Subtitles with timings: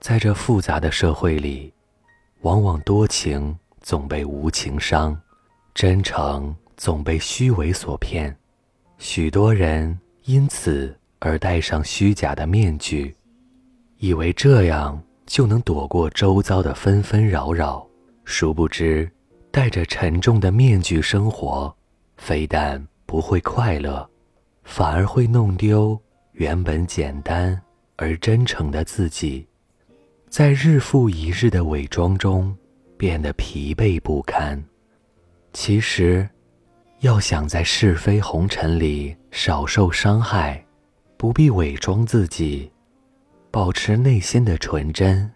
[0.00, 1.72] 在这复杂的社会里，
[2.40, 5.18] 往往多情总被无情伤，
[5.74, 8.34] 真诚总被虚伪所骗。
[8.96, 13.14] 许多人因此而戴上虚假的面具，
[13.98, 17.86] 以为这样就能躲过周遭的纷纷扰扰。
[18.24, 19.10] 殊不知，
[19.50, 21.74] 戴着沉重的面具生活，
[22.16, 24.08] 非但不会快乐，
[24.64, 26.00] 反而会弄丢
[26.32, 27.60] 原本简单
[27.96, 29.46] 而真诚的自己。
[30.30, 32.56] 在日复一日的伪装中，
[32.96, 34.62] 变得疲惫不堪。
[35.52, 36.26] 其实，
[37.00, 40.64] 要想在是非红尘里少受伤害，
[41.16, 42.70] 不必伪装自己，
[43.50, 45.28] 保持内心的纯真，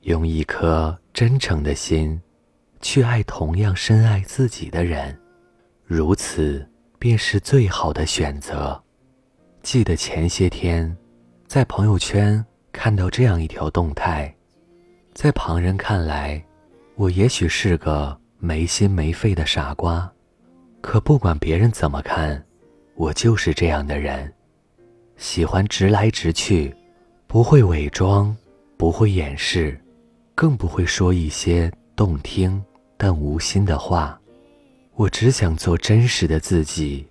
[0.00, 2.18] 用一颗真诚的心，
[2.80, 5.14] 去爱同样深爱自己的人，
[5.84, 6.66] 如此
[6.98, 8.82] 便是最好的选择。
[9.62, 10.96] 记得前些天，
[11.46, 12.42] 在朋友圈。
[12.72, 14.34] 看到这样一条动态，
[15.12, 16.42] 在旁人看来，
[16.94, 20.10] 我也许是个没心没肺的傻瓜，
[20.80, 22.42] 可不管别人怎么看，
[22.94, 24.32] 我就是这样的人，
[25.16, 26.74] 喜欢直来直去，
[27.26, 28.34] 不会伪装，
[28.76, 29.78] 不会掩饰，
[30.34, 32.62] 更不会说一些动听
[32.96, 34.18] 但无心的话。
[34.94, 37.06] 我只想做真实的自己，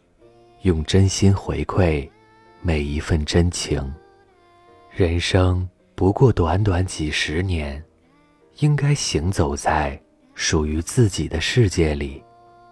[0.61, 2.07] 用真心回馈
[2.61, 3.93] 每一份真情。
[5.00, 7.81] 人生不过短短几十年，
[8.58, 9.97] 应该行走在
[10.33, 12.22] 属于自己的世界里，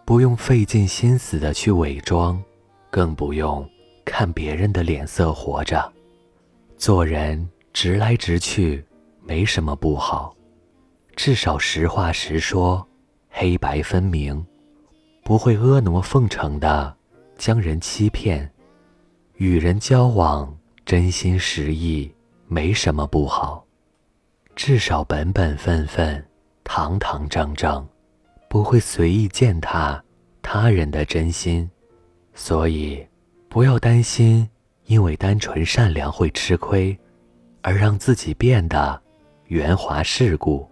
[0.04, 2.44] 不用费尽心思的去伪装，
[2.92, 3.66] 更不用
[4.04, 5.90] 看别人的脸色活着。
[6.76, 8.84] 做人直来直去
[9.24, 10.36] 没什么不好，
[11.16, 12.86] 至少实话实说，
[13.30, 14.46] 黑白分明，
[15.24, 16.94] 不会婀娜奉承的
[17.38, 18.52] 将人欺骗。
[19.36, 20.54] 与人交往，
[20.86, 22.12] 真心实意。
[22.50, 23.66] 没什么不好，
[24.56, 26.26] 至少本本分分、
[26.64, 27.86] 堂堂正正，
[28.50, 30.02] 不会随意践踏
[30.42, 31.70] 他人的真心。
[32.34, 33.06] 所以，
[33.50, 34.50] 不要担心
[34.86, 36.98] 因为单纯善良会吃亏，
[37.62, 39.02] 而让自己变得
[39.48, 40.66] 圆滑世故；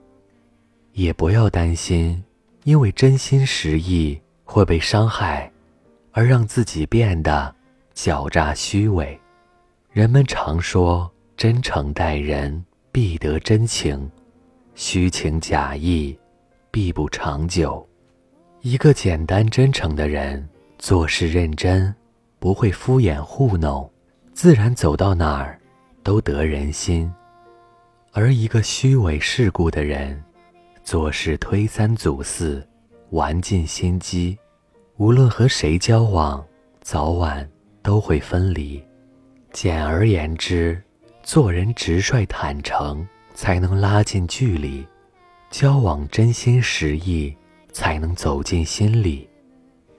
[0.94, 2.24] 也不要担心
[2.64, 5.52] 因为真心实意会被伤害，
[6.14, 7.54] 而让自己变得
[7.94, 9.20] 狡诈虚伪。
[9.92, 11.12] 人们常说。
[11.38, 12.64] 真诚待人，
[12.94, 14.10] 必得真情；
[14.74, 16.18] 虚情假意，
[16.72, 17.86] 必不长久。
[18.62, 20.48] 一个简单真诚的人，
[20.80, 21.94] 做事认真，
[22.40, 23.92] 不会敷衍糊弄，
[24.32, 25.60] 自然走到哪儿
[26.04, 27.12] 都得人心；
[28.14, 30.24] 而一个虚伪世故的人，
[30.86, 32.66] 做事推三阻四，
[33.10, 34.38] 玩尽心机，
[34.96, 36.42] 无论和谁交往，
[36.80, 37.48] 早晚
[37.84, 38.82] 都会分离。
[39.52, 40.82] 简而言之。
[41.26, 44.86] 做人直率坦诚，才能拉近距离；
[45.50, 47.36] 交往真心实意，
[47.72, 49.28] 才能走进心里。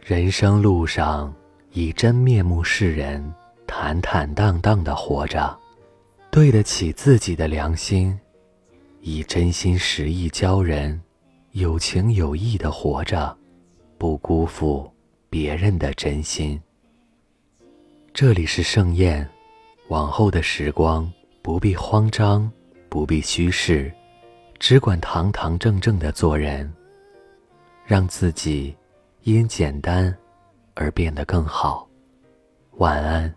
[0.01, 1.35] 人生路上，
[1.73, 3.35] 以真面目示人，
[3.67, 5.59] 坦坦荡荡的活着，
[6.31, 8.17] 对得起自己的良心；
[9.01, 11.03] 以真心实意交人，
[11.51, 13.37] 有情有义的活着，
[13.99, 14.89] 不辜负
[15.29, 16.63] 别人的真心。
[18.15, 19.29] 这里是盛宴。
[19.89, 21.11] 往后的时光，
[21.43, 22.51] 不必慌张，
[22.89, 23.93] 不必虚饰，
[24.59, 26.73] 只管堂堂正正的做人，
[27.85, 28.77] 让自己
[29.23, 30.15] 因简单
[30.75, 31.89] 而变得更好。
[32.79, 33.33] 晚安。